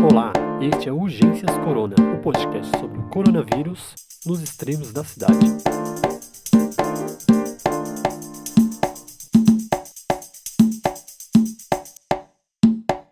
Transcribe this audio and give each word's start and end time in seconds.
Olá, 0.00 0.32
este 0.62 0.88
é 0.88 0.92
Urgências 0.92 1.50
Corona, 1.64 1.96
o 2.14 2.22
podcast 2.22 2.70
sobre 2.78 3.00
o 3.00 3.08
coronavírus 3.08 3.96
nos 4.24 4.40
extremos 4.40 4.92
da 4.92 5.02
cidade. 5.02 5.34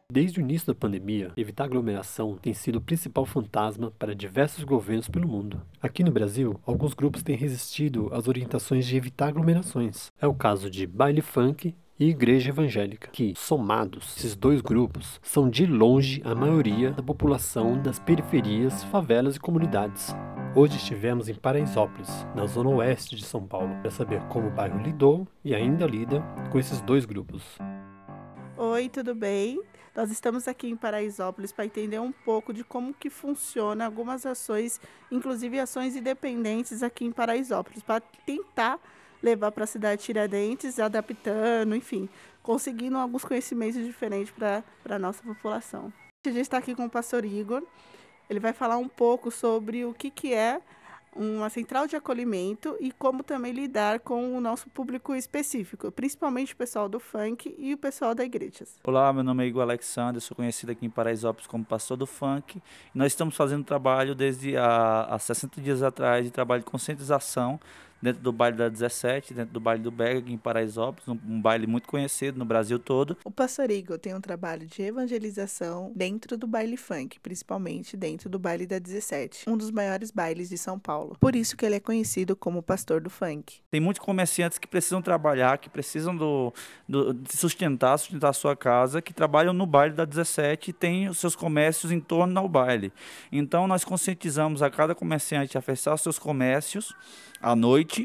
Desde 0.08 0.38
o 0.38 0.42
início 0.42 0.68
da 0.68 0.74
pandemia, 0.74 1.32
evitar 1.36 1.64
aglomeração 1.64 2.38
tem 2.40 2.54
sido 2.54 2.76
o 2.76 2.80
principal 2.80 3.26
fantasma 3.26 3.90
para 3.98 4.14
diversos 4.14 4.62
governos 4.62 5.08
pelo 5.08 5.28
mundo. 5.28 5.60
Aqui 5.82 6.04
no 6.04 6.12
Brasil, 6.12 6.58
alguns 6.64 6.94
grupos 6.94 7.22
têm 7.22 7.36
resistido 7.36 8.08
às 8.12 8.28
orientações 8.28 8.86
de 8.86 8.96
evitar 8.96 9.28
aglomerações. 9.28 10.12
É 10.20 10.26
o 10.26 10.34
caso 10.34 10.70
de 10.70 10.86
baile 10.86 11.20
funk 11.20 11.74
e 11.98 12.10
igreja 12.10 12.50
evangélica, 12.50 13.08
que, 13.10 13.34
somados, 13.34 14.16
esses 14.16 14.36
dois 14.36 14.60
grupos 14.60 15.18
são 15.22 15.48
de 15.48 15.66
longe 15.66 16.20
a 16.24 16.34
maioria 16.34 16.90
da 16.90 17.02
população 17.02 17.80
das 17.80 17.98
periferias, 17.98 18.84
favelas 18.84 19.36
e 19.36 19.40
comunidades. 19.40 20.14
Hoje 20.54 20.76
estivemos 20.76 21.28
em 21.28 21.34
Paraisópolis, 21.34 22.10
na 22.34 22.46
zona 22.46 22.70
oeste 22.70 23.16
de 23.16 23.24
São 23.24 23.46
Paulo, 23.46 23.74
para 23.80 23.90
saber 23.90 24.22
como 24.28 24.48
o 24.48 24.50
bairro 24.50 24.82
lidou 24.82 25.26
e 25.42 25.54
ainda 25.54 25.86
lida 25.86 26.22
com 26.50 26.58
esses 26.58 26.80
dois 26.82 27.06
grupos. 27.06 27.42
Oi, 28.58 28.88
tudo 28.88 29.14
bem? 29.14 29.62
Nós 29.94 30.10
estamos 30.10 30.46
aqui 30.46 30.68
em 30.68 30.76
Paraisópolis 30.76 31.52
para 31.52 31.64
entender 31.64 31.98
um 31.98 32.12
pouco 32.12 32.52
de 32.52 32.62
como 32.62 32.92
que 32.92 33.08
funciona 33.08 33.86
algumas 33.86 34.26
ações, 34.26 34.78
inclusive 35.10 35.58
ações 35.58 35.96
independentes 35.96 36.82
aqui 36.82 37.06
em 37.06 37.12
Paraisópolis, 37.12 37.82
para 37.82 38.02
tentar 38.26 38.78
levar 39.26 39.50
para 39.50 39.64
a 39.64 39.66
cidade 39.66 40.00
de 40.00 40.06
Tiradentes, 40.06 40.78
adaptando, 40.78 41.74
enfim, 41.74 42.08
conseguindo 42.42 42.96
alguns 42.96 43.24
conhecimentos 43.24 43.84
diferentes 43.84 44.32
para 44.32 44.62
a 44.88 44.98
nossa 44.98 45.22
população. 45.22 45.92
A 46.24 46.30
gente 46.30 46.40
está 46.40 46.58
aqui 46.58 46.74
com 46.74 46.86
o 46.86 46.90
pastor 46.90 47.24
Igor, 47.24 47.62
ele 48.30 48.40
vai 48.40 48.52
falar 48.52 48.76
um 48.76 48.88
pouco 48.88 49.30
sobre 49.30 49.84
o 49.84 49.92
que, 49.92 50.10
que 50.10 50.32
é 50.32 50.60
uma 51.14 51.48
central 51.48 51.86
de 51.86 51.96
acolhimento 51.96 52.76
e 52.78 52.92
como 52.92 53.22
também 53.22 53.52
lidar 53.52 54.00
com 54.00 54.36
o 54.36 54.40
nosso 54.40 54.68
público 54.68 55.14
específico, 55.14 55.90
principalmente 55.90 56.52
o 56.52 56.56
pessoal 56.56 56.88
do 56.88 57.00
funk 57.00 57.54
e 57.58 57.72
o 57.72 57.78
pessoal 57.78 58.14
da 58.14 58.22
igreja. 58.22 58.64
Olá, 58.84 59.12
meu 59.12 59.24
nome 59.24 59.44
é 59.44 59.46
Igor 59.46 59.62
Alexander, 59.62 60.20
sou 60.20 60.36
conhecido 60.36 60.72
aqui 60.72 60.84
em 60.84 60.90
Paraisópolis 60.90 61.46
como 61.46 61.64
pastor 61.64 61.96
do 61.96 62.06
funk. 62.06 62.60
Nós 62.94 63.12
estamos 63.12 63.34
fazendo 63.34 63.64
trabalho 63.64 64.14
desde 64.14 64.56
há, 64.56 65.04
há 65.04 65.18
60 65.18 65.60
dias 65.60 65.82
atrás 65.82 66.24
de 66.24 66.30
trabalho 66.30 66.62
de 66.62 66.70
conscientização 66.70 67.58
dentro 68.06 68.22
do 68.22 68.32
baile 68.32 68.56
da 68.56 68.68
17, 68.68 69.34
dentro 69.34 69.52
do 69.52 69.58
baile 69.58 69.82
do 69.82 69.90
aqui 70.02 70.32
em 70.32 70.38
Paraisópolis, 70.38 71.08
um, 71.08 71.18
um 71.28 71.40
baile 71.40 71.66
muito 71.66 71.88
conhecido 71.88 72.38
no 72.38 72.44
Brasil 72.44 72.78
todo. 72.78 73.16
O 73.24 73.30
Passarigo 73.32 73.98
tem 73.98 74.14
um 74.14 74.20
trabalho 74.20 74.64
de 74.64 74.80
evangelização 74.80 75.92
dentro 75.94 76.36
do 76.36 76.46
baile 76.46 76.76
funk, 76.76 77.18
principalmente 77.18 77.96
dentro 77.96 78.28
do 78.28 78.38
baile 78.38 78.64
da 78.64 78.78
17, 78.78 79.50
um 79.50 79.56
dos 79.56 79.72
maiores 79.72 80.12
bailes 80.12 80.48
de 80.48 80.56
São 80.56 80.78
Paulo. 80.78 81.16
Por 81.18 81.34
isso 81.34 81.56
que 81.56 81.66
ele 81.66 81.74
é 81.74 81.80
conhecido 81.80 82.36
como 82.36 82.62
pastor 82.62 83.00
do 83.00 83.10
funk. 83.10 83.60
Tem 83.72 83.80
muitos 83.80 84.04
comerciantes 84.04 84.58
que 84.58 84.68
precisam 84.68 85.02
trabalhar, 85.02 85.58
que 85.58 85.68
precisam 85.68 86.16
do, 86.16 86.52
do, 86.88 87.12
de 87.12 87.36
sustentar, 87.36 87.98
sustentar 87.98 88.28
a 88.28 88.32
sua 88.32 88.54
casa, 88.54 89.02
que 89.02 89.12
trabalham 89.12 89.52
no 89.52 89.66
baile 89.66 89.94
da 89.94 90.04
17 90.04 90.70
e 90.70 90.72
têm 90.72 91.08
os 91.08 91.18
seus 91.18 91.34
comércios 91.34 91.90
em 91.90 91.98
torno 91.98 92.38
ao 92.38 92.48
baile. 92.48 92.92
Então 93.32 93.66
nós 93.66 93.84
conscientizamos 93.84 94.62
a 94.62 94.70
cada 94.70 94.94
comerciante 94.94 95.58
a 95.58 95.60
fechar 95.60 95.94
os 95.94 96.02
seus 96.02 96.20
comércios 96.20 96.94
à 97.40 97.54
noite. 97.54 97.95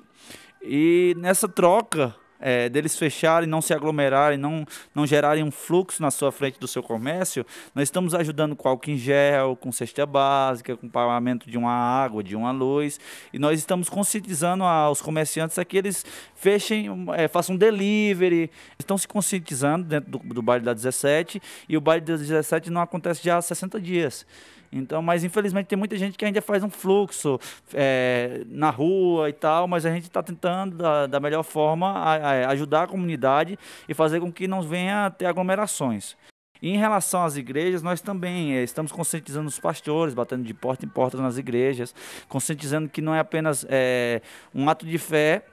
E 0.62 1.16
nessa 1.18 1.48
troca 1.48 2.16
é, 2.42 2.68
deles 2.68 2.98
fecharem, 2.98 3.48
não 3.48 3.62
se 3.62 3.74
aglomerarem, 3.74 4.38
não, 4.38 4.66
não 4.96 5.06
gerarem 5.06 5.44
um 5.44 5.52
fluxo 5.52 6.02
na 6.02 6.10
sua 6.10 6.32
frente 6.32 6.60
do 6.60 6.68
seu 6.68 6.82
comércio, 6.82 7.46
nós 7.76 7.84
estamos 7.84 8.16
ajudando 8.16 8.56
com 8.56 8.68
álcool 8.68 8.90
em 8.90 8.98
gel, 8.98 9.56
com 9.56 9.72
cesta 9.72 10.06
básica, 10.06 10.76
com 10.76 10.90
pagamento 10.90 11.50
de 11.50 11.58
uma 11.58 11.72
água, 11.72 12.24
de 12.24 12.36
uma 12.36 12.52
luz, 12.52 13.00
e 13.32 13.38
nós 13.38 13.60
estamos 13.60 13.88
conscientizando 13.88 14.64
aos 14.64 15.02
comerciantes 15.02 15.60
a 15.60 15.64
que 15.64 15.78
eles 15.78 16.04
fechem, 16.36 16.88
é, 17.14 17.28
façam 17.28 17.56
delivery, 17.56 18.50
estão 18.80 18.98
se 18.98 19.08
conscientizando 19.08 19.86
dentro 19.86 20.10
do, 20.10 20.18
do 20.34 20.42
baile 20.42 20.66
da 20.66 20.74
17, 20.74 21.40
e 21.70 21.78
o 21.78 21.82
baile 21.82 22.04
da 22.04 22.18
17 22.18 22.72
não 22.72 22.82
acontece 22.82 23.24
já 23.24 23.38
há 23.38 23.42
60 23.42 23.80
dias. 23.80 24.26
Então, 24.72 25.02
mas 25.02 25.24
infelizmente 25.24 25.68
tem 25.68 25.78
muita 25.78 25.98
gente 25.98 26.18
que 26.18 26.24
ainda 26.24 26.42
faz 26.42 26.64
um 26.64 26.70
fluxo 26.70 27.40
é, 27.74 28.44
na 28.48 28.70
rua 28.70 29.30
e 29.30 29.34
tal, 29.34 29.68
mas 29.68 29.86
a 29.86 29.92
gente 29.92 30.04
está 30.04 30.24
tentando 30.24 30.78
da, 30.78 31.08
da, 31.08 31.20
melhor 31.20 31.44
forma 31.44 31.92
a, 31.92 32.16
a 32.16 32.50
ajudar 32.52 32.84
a 32.84 32.88
comunidade 32.88 33.60
e 33.88 33.94
fazer 33.94 34.22
com 34.22 34.32
que 34.32 34.48
não 34.48 34.62
venha 34.62 35.10
ter 35.10 35.26
aglomerações. 35.26 36.16
Em 36.62 36.78
relação 36.78 37.24
às 37.24 37.36
igrejas, 37.36 37.82
nós 37.82 38.02
também 38.02 38.56
é, 38.56 38.64
estamos 38.64 38.92
conscientizando 38.92 39.48
os 39.48 39.60
pastores, 39.60 40.14
batendo 40.14 40.44
de 40.44 40.54
porta 40.54 40.86
em 40.86 40.90
porta 40.90 41.18
nas 41.18 41.38
igrejas, 41.38 41.94
conscientizando 42.30 42.88
que 42.88 43.02
não 43.02 43.16
é 43.16 43.20
apenas 43.20 43.66
é, 43.68 44.22
um 44.54 44.70
ato 44.70 44.86
de 44.86 44.98
fé, 45.00 45.44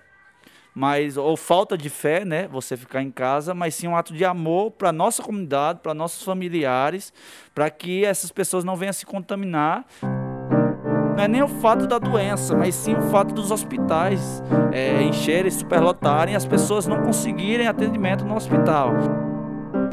mas 0.79 1.17
ou 1.17 1.37
falta 1.37 1.77
de 1.77 1.91
fé, 1.91 2.25
né? 2.25 2.47
Você 2.53 2.77
ficar 2.77 3.03
em 3.03 3.11
casa, 3.11 3.53
mas 3.53 3.75
sim 3.75 3.89
um 3.89 3.97
ato 3.97 4.15
de 4.15 4.25
amor 4.25 4.71
para 4.71 4.93
nossa 4.93 5.21
comunidade, 5.21 5.81
para 5.83 5.93
nossos 5.93 6.23
familiares, 6.23 7.13
para 7.53 7.69
que 7.69 8.05
essas 8.05 8.31
pessoas 8.31 8.63
não 8.63 8.77
venham 8.77 8.93
se 8.93 9.05
contaminar. 9.05 9.85
Não 11.17 11.25
é 11.25 11.27
nem 11.27 11.43
o 11.43 11.49
fato 11.49 11.85
da 11.85 11.99
doença, 11.99 12.57
mas 12.57 12.77
sim 12.77 12.95
o 12.95 13.03
fato 13.11 13.35
dos 13.35 13.51
hospitais 13.51 14.41
é, 14.71 15.03
encherem, 15.03 15.51
superlotarem, 15.51 16.37
as 16.37 16.47
pessoas 16.47 16.87
não 16.87 17.03
conseguirem 17.03 17.67
atendimento 17.67 18.25
no 18.25 18.37
hospital. 18.37 18.93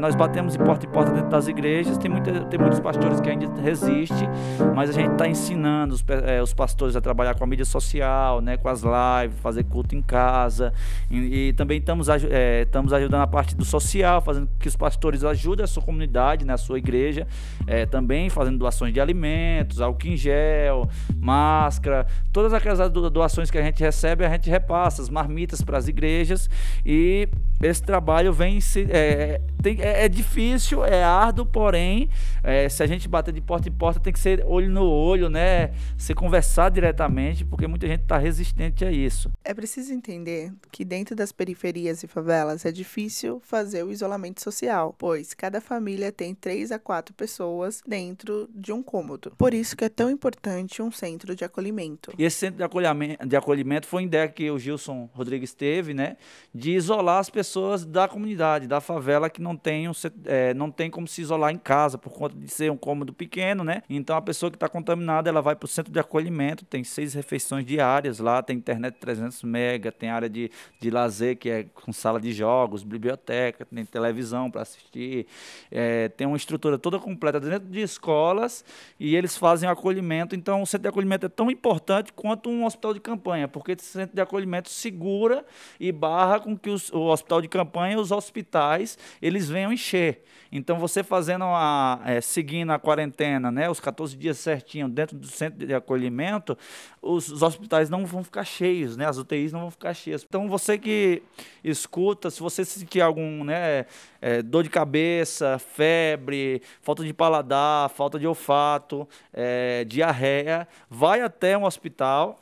Nós 0.00 0.14
batemos 0.14 0.52
de 0.52 0.58
porta 0.58 0.86
em 0.86 0.88
porta 0.88 1.10
dentro 1.10 1.30
das 1.30 1.48
igrejas, 1.48 1.96
tem, 1.96 2.10
muita, 2.10 2.44
tem 2.44 2.58
muitos 2.58 2.80
pastores 2.80 3.20
que 3.20 3.30
ainda 3.30 3.48
resistem, 3.60 4.28
mas 4.74 4.90
a 4.90 4.92
gente 4.92 5.12
está 5.12 5.26
ensinando 5.26 5.94
os, 5.94 6.04
é, 6.24 6.42
os, 6.42 6.52
pastores 6.52 6.96
a 6.96 7.00
trabalhar 7.00 7.34
com 7.34 7.44
a 7.44 7.46
mídia 7.46 7.64
social, 7.64 8.40
né, 8.40 8.56
com 8.56 8.68
as 8.68 8.82
lives, 8.82 9.38
fazer 9.40 9.64
culto 9.64 9.94
em 9.94 10.02
casa. 10.02 10.72
E, 11.10 11.48
e 11.48 11.52
também 11.54 11.78
estamos, 11.78 12.08
é, 12.08 12.62
estamos 12.62 12.92
ajudando 12.92 13.22
a 13.22 13.26
parte 13.26 13.56
do 13.56 13.64
social, 13.64 14.20
fazendo 14.20 14.48
que 14.58 14.68
os 14.68 14.76
pastores 14.76 15.24
ajudem 15.24 15.64
a 15.64 15.66
sua 15.66 15.82
comunidade, 15.82 16.44
né, 16.44 16.54
a 16.54 16.58
sua 16.58 16.78
igreja, 16.78 17.26
é, 17.66 17.86
também 17.86 18.28
fazendo 18.28 18.58
doações 18.58 18.92
de 18.92 19.00
alimentos, 19.00 19.80
álcool 19.80 20.08
em 20.08 20.16
gel, 20.16 20.88
máscara, 21.18 22.06
todas 22.32 22.52
aquelas 22.52 22.90
doações 22.90 23.50
que 23.50 23.58
a 23.58 23.62
gente 23.62 23.82
recebe, 23.82 24.24
a 24.24 24.28
gente 24.30 24.50
repassa, 24.50 25.00
as 25.02 25.08
marmitas 25.08 25.62
para 25.62 25.78
as 25.78 25.88
igrejas. 25.88 26.50
E 26.84 27.28
esse 27.60 27.82
trabalho 27.82 28.32
vem 28.32 28.60
se. 28.60 28.86
É, 28.90 29.40
tem, 29.62 29.80
é, 29.80 30.04
é, 30.04 30.08
difícil, 30.08 30.84
é 30.84 31.02
árduo, 31.02 31.46
porém, 31.46 32.10
é, 32.44 32.68
se 32.68 32.82
a 32.82 32.86
gente 32.86 33.08
bater 33.08 33.32
de 33.32 33.40
porta 33.40 33.68
em 33.68 33.72
porta, 33.72 33.98
tem 33.98 34.12
que 34.12 34.20
ser 34.20 34.44
olho 34.46 34.68
no 34.68 34.84
olho, 34.84 35.30
né? 35.30 35.72
Se 35.96 36.14
conversar 36.14 36.70
diretamente, 36.70 37.44
porque 37.44 37.66
muita 37.66 37.86
gente 37.86 38.02
está 38.02 38.18
resistente 38.18 38.84
a 38.84 38.92
isso. 38.92 39.30
É 39.42 39.54
preciso 39.54 39.92
entender 39.92 40.52
que 40.70 40.84
dentro 40.84 41.16
das 41.16 41.32
periferias 41.32 42.02
e 42.02 42.06
favelas 42.06 42.64
é 42.66 42.72
difícil 42.72 43.40
fazer 43.42 43.82
o 43.82 43.90
isolamento 43.90 44.42
social, 44.42 44.94
pois 44.96 45.32
cada 45.32 45.60
família 45.60 46.12
tem 46.12 46.34
três 46.34 46.70
a 46.70 46.78
quatro 46.78 47.14
pessoas 47.14 47.80
dentro 47.86 48.48
de 48.54 48.72
um 48.72 48.82
cômodo. 48.82 49.32
Por 49.38 49.54
isso 49.54 49.76
que 49.76 49.84
é 49.84 49.88
tão 49.88 50.10
importante 50.10 50.82
um 50.82 50.90
centro 50.90 51.34
de 51.34 51.44
acolhimento. 51.44 52.12
E 52.18 52.24
esse 52.24 52.36
centro 52.36 52.58
de 52.58 52.62
acolhimento, 52.62 53.26
de 53.26 53.36
acolhimento 53.36 53.86
foi 53.86 54.02
uma 54.02 54.06
ideia 54.06 54.28
que 54.28 54.50
o 54.50 54.58
Gilson 54.58 55.08
Rodrigues 55.14 55.54
teve, 55.54 55.94
né? 55.94 56.16
De 56.54 56.72
isolar 56.72 57.18
as 57.18 57.30
pessoas 57.30 57.45
da 57.86 58.08
comunidade, 58.08 58.66
da 58.66 58.80
favela 58.80 59.30
que 59.30 59.40
não 59.40 59.56
tem 59.56 59.76
tem, 59.76 59.90
é, 60.24 60.54
não 60.54 60.70
tem 60.70 60.90
como 60.90 61.06
se 61.06 61.20
isolar 61.20 61.52
em 61.52 61.58
casa 61.58 61.98
por 61.98 62.12
conta 62.12 62.36
de 62.36 62.48
ser 62.48 62.70
um 62.70 62.76
cômodo 62.76 63.12
pequeno, 63.12 63.62
né? 63.64 63.82
Então 63.90 64.16
a 64.16 64.22
pessoa 64.22 64.50
que 64.50 64.56
está 64.56 64.68
contaminada, 64.68 65.28
ela 65.28 65.42
vai 65.42 65.54
para 65.54 65.66
o 65.66 65.68
centro 65.68 65.92
de 65.92 65.98
acolhimento, 65.98 66.64
tem 66.64 66.82
seis 66.82 67.14
refeições 67.14 67.66
diárias 67.66 68.18
lá, 68.18 68.42
tem 68.42 68.56
internet 68.56 68.94
300 68.94 69.42
mega, 69.42 69.92
tem 69.92 70.08
área 70.08 70.28
de, 70.28 70.50
de 70.80 70.90
lazer 70.90 71.36
que 71.36 71.50
é 71.50 71.64
com 71.64 71.92
sala 71.92 72.20
de 72.20 72.32
jogos, 72.32 72.82
biblioteca, 72.82 73.66
tem 73.66 73.84
televisão 73.84 74.50
para 74.50 74.62
assistir, 74.62 75.26
é, 75.70 76.08
tem 76.08 76.26
uma 76.26 76.36
estrutura 76.36 76.78
toda 76.78 76.98
completa 76.98 77.38
dentro 77.40 77.68
de 77.68 77.80
escolas 77.80 78.64
e 78.98 79.14
eles 79.14 79.36
fazem 79.36 79.68
o 79.68 79.72
acolhimento. 79.72 80.34
Então 80.34 80.62
o 80.62 80.66
centro 80.66 80.82
de 80.82 80.88
acolhimento 80.88 81.26
é 81.26 81.28
tão 81.28 81.50
importante 81.50 82.12
quanto 82.12 82.48
um 82.48 82.64
hospital 82.64 82.94
de 82.94 83.00
campanha, 83.00 83.48
porque 83.48 83.72
esse 83.72 83.84
centro 83.84 84.14
de 84.14 84.22
acolhimento 84.22 84.70
segura 84.70 85.44
e 85.78 85.92
barra 85.92 86.40
com 86.40 86.56
que 86.56 86.70
os, 86.70 86.90
o 86.92 87.06
hospital 87.06 87.35
de 87.40 87.48
campanha, 87.48 87.98
os 87.98 88.10
hospitais, 88.10 88.98
eles 89.20 89.48
venham 89.48 89.72
encher. 89.72 90.22
Então, 90.50 90.78
você 90.78 91.02
fazendo 91.02 91.44
a, 91.44 92.00
é, 92.04 92.20
seguindo 92.20 92.70
a 92.70 92.78
quarentena, 92.78 93.50
né, 93.50 93.68
os 93.68 93.80
14 93.80 94.16
dias 94.16 94.38
certinho 94.38 94.88
dentro 94.88 95.16
do 95.16 95.26
centro 95.26 95.66
de 95.66 95.74
acolhimento, 95.74 96.56
os, 97.02 97.28
os, 97.28 97.42
hospitais 97.42 97.90
não 97.90 98.06
vão 98.06 98.22
ficar 98.22 98.44
cheios, 98.44 98.96
né, 98.96 99.06
as 99.06 99.18
UTIs 99.18 99.52
não 99.52 99.60
vão 99.60 99.70
ficar 99.70 99.92
cheias. 99.92 100.24
Então, 100.26 100.48
você 100.48 100.78
que 100.78 101.22
escuta, 101.64 102.30
se 102.30 102.40
você 102.40 102.64
sentir 102.64 103.00
algum, 103.00 103.44
né, 103.44 103.86
é, 104.20 104.42
dor 104.42 104.62
de 104.62 104.70
cabeça, 104.70 105.58
febre, 105.58 106.62
falta 106.80 107.04
de 107.04 107.12
paladar, 107.12 107.90
falta 107.90 108.18
de 108.18 108.26
olfato, 108.26 109.08
é, 109.32 109.84
diarreia, 109.84 110.66
vai 110.88 111.20
até 111.20 111.58
um 111.58 111.64
hospital 111.64 112.40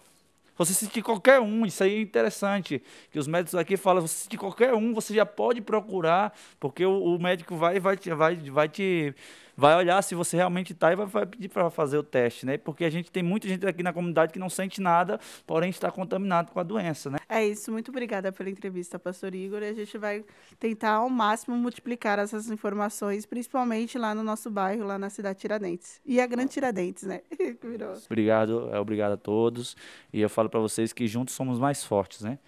você 0.57 0.73
sentir 0.73 1.03
qualquer 1.03 1.41
um, 1.41 1.67
isso 1.67 1.83
aí 1.83 1.97
é 1.97 2.01
interessante, 2.01 2.83
que 3.11 3.19
os 3.19 3.27
médicos 3.27 3.55
aqui 3.55 3.77
falam, 3.77 4.07
se 4.07 4.25
sentir 4.25 4.37
qualquer 4.37 4.75
um, 4.75 4.95
você 4.95 5.15
já 5.15 5.27
pode 5.27 5.61
procurar, 5.61 6.33
porque 6.61 6.85
o, 6.85 7.03
o 7.03 7.19
médico 7.21 7.57
vai, 7.57 7.81
vai, 7.81 7.97
vai, 7.97 8.37
vai 8.37 8.69
te 8.69 9.15
vai 9.57 9.77
olhar 9.77 10.03
se 10.03 10.15
você 10.15 10.37
realmente 10.37 10.73
está 10.73 10.93
e 10.93 10.97
vai, 10.97 11.07
vai 11.07 11.27
pedir 11.27 11.49
para 11.49 11.71
fazer 11.71 11.99
o 11.99 12.03
teste, 12.03 12.45
né? 12.45 12.59
Porque 12.59 12.85
a 12.85 12.91
gente 12.91 13.11
tem 13.11 13.23
muita 13.23 13.49
gente 13.49 13.67
aqui 13.67 13.83
na 13.83 13.93
comunidade 13.93 14.33
que 14.33 14.39
não 14.39 14.51
sente 14.51 14.81
nada, 14.81 15.19
porém 15.47 15.71
está 15.71 15.91
contaminado 15.91 16.51
com 16.53 16.61
a 16.61 16.63
doença, 16.63 17.11
né? 17.11 17.19
É 17.29 17.45
isso, 17.47 17.71
muito 17.73 17.91
obrigada 17.91 18.33
pela 18.33 18.51
entrevista, 18.51 18.99
pastor 18.99 19.35
Igor, 19.35 19.63
e 19.63 19.69
a 19.69 19.73
gente 19.73 19.97
vai 19.97 20.25
tentar 20.59 20.95
ao 20.95 21.09
máximo 21.09 21.57
multiplicar 21.57 22.19
essas 22.19 22.51
informações, 22.51 23.27
principalmente 23.27 23.99
lá 23.99 24.15
no 24.15 24.23
nosso 24.23 24.51
bairro, 24.51 24.85
lá 24.85 24.99
na 24.99 25.11
cidade 25.11 25.39
Tiradentes. 25.39 26.01
E 26.05 26.21
a 26.21 26.27
Grande 26.27 26.53
Tiradentes, 26.53 27.05
né? 27.05 27.23
obrigado, 28.07 28.71
é, 28.73 28.79
obrigado 28.79 29.13
a 29.13 29.17
todos, 29.17 29.77
e 30.13 30.21
eu 30.21 30.29
falo 30.29 30.44
para 30.49 30.61
vocês 30.61 30.93
que 30.93 31.07
juntos 31.07 31.35
somos 31.35 31.59
mais 31.59 31.85
fortes, 31.85 32.23
né? 32.23 32.39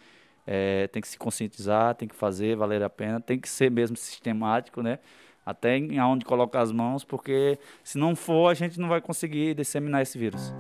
É, 0.46 0.86
tem 0.88 1.02
que 1.02 1.08
se 1.08 1.18
conscientizar, 1.18 1.94
tem 1.94 2.06
que 2.06 2.14
fazer 2.14 2.56
valer 2.56 2.82
a 2.82 2.90
pena, 2.90 3.20
tem 3.20 3.38
que 3.38 3.48
ser 3.48 3.70
mesmo 3.70 3.96
sistemático, 3.96 4.80
né? 4.80 4.98
até 5.46 5.76
em 5.76 5.98
aonde 6.00 6.24
colocar 6.24 6.60
as 6.60 6.72
mãos, 6.72 7.04
porque 7.04 7.56
se 7.84 7.96
não 7.96 8.16
for, 8.16 8.50
a 8.50 8.54
gente 8.54 8.80
não 8.80 8.88
vai 8.88 9.00
conseguir 9.00 9.54
disseminar 9.54 10.02
esse 10.02 10.18
vírus. 10.18 10.52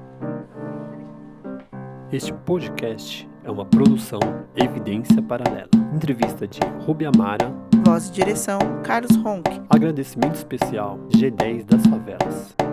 Este 2.12 2.32
podcast 2.32 3.28
é 3.42 3.50
uma 3.50 3.66
produção 3.66 4.20
Evidência 4.54 5.20
Paralela. 5.20 5.68
Entrevista 5.92 6.46
de 6.46 6.60
Rubi 6.84 7.04
Amara. 7.04 7.52
Voz 7.84 8.08
e 8.08 8.12
direção, 8.12 8.60
Carlos 8.84 9.16
Ronck. 9.16 9.50
Agradecimento 9.68 10.36
especial 10.36 11.00
G10 11.08 11.64
das 11.64 11.84
Favelas. 11.84 12.65